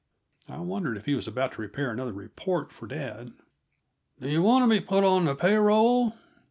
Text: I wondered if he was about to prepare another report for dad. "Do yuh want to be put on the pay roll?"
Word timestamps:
I 0.49 0.57
wondered 0.61 0.97
if 0.97 1.05
he 1.05 1.13
was 1.13 1.27
about 1.27 1.51
to 1.51 1.57
prepare 1.57 1.91
another 1.91 2.11
report 2.11 2.71
for 2.71 2.87
dad. 2.87 3.33
"Do 4.19 4.29
yuh 4.29 4.41
want 4.41 4.63
to 4.63 4.79
be 4.79 4.83
put 4.83 5.03
on 5.03 5.25
the 5.25 5.35
pay 5.35 5.55
roll?" 5.57 6.15